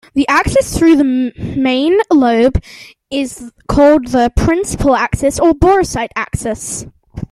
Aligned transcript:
The 0.15 0.27
axis 0.27 0.75
through 0.75 0.95
the 0.95 1.31
main 1.55 1.99
lobe 2.09 2.59
is 3.11 3.51
called 3.67 4.07
the 4.07 4.33
""principal 4.35 4.95
axis"" 4.95 5.39
or 5.39 5.53
""boresight 5.53 6.09
axis"". 6.15 6.87